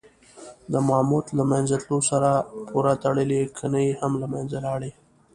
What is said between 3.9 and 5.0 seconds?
هم له منځه لاړې.